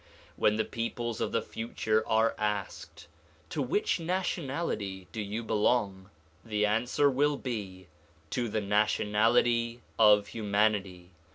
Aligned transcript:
When 0.35 0.55
the 0.55 0.65
people 0.65 1.11
of 1.21 1.31
the 1.31 1.43
future 1.43 2.03
are 2.07 2.33
asked 2.39 3.05
'*To 3.49 3.61
which 3.61 3.99
nationality 3.99 5.07
do 5.11 5.21
you 5.21 5.43
belong?" 5.43 6.09
the 6.43 6.65
answer 6.65 7.07
will 7.07 7.37
be 7.37 7.85
"To 8.31 8.49
the 8.49 8.61
nationality 8.61 9.81
of 9.99 10.29
humanity. 10.29 11.11